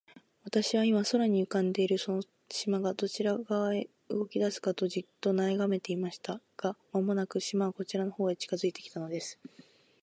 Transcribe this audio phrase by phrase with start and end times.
[0.45, 6.41] 私は、今、空に浮んでいるその島が、どちら側へ動きだすかと、じっと眺めていました。
[6.57, 9.37] が、間もなく、島はこちらの方へ近づいて来たのです。